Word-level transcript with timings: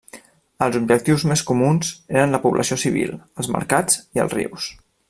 Els 0.67 0.77
objectius 0.79 1.25
més 1.31 1.43
comuns 1.51 1.91
eren 2.17 2.35
la 2.37 2.41
població 2.47 2.81
civil, 2.87 3.15
els 3.43 3.53
mercats 3.59 4.05
i 4.19 4.27
els 4.27 4.39
rius. 4.41 4.73